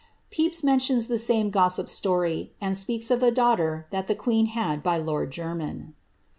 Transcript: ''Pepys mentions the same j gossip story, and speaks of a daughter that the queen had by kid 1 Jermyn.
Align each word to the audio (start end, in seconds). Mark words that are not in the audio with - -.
''Pepys 0.35 0.63
mentions 0.63 1.05
the 1.05 1.19
same 1.19 1.49
j 1.51 1.51
gossip 1.51 1.87
story, 1.87 2.51
and 2.59 2.75
speaks 2.75 3.11
of 3.11 3.21
a 3.21 3.29
daughter 3.29 3.85
that 3.91 4.07
the 4.07 4.15
queen 4.15 4.47
had 4.47 4.81
by 4.81 4.97
kid 4.97 5.05
1 5.05 5.29
Jermyn. 5.29 5.93